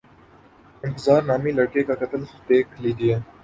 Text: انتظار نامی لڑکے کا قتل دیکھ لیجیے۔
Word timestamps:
انتظار 0.83 1.21
نامی 1.29 1.51
لڑکے 1.57 1.81
کا 1.87 1.95
قتل 2.01 2.21
دیکھ 2.49 2.71
لیجیے۔ 2.81 3.15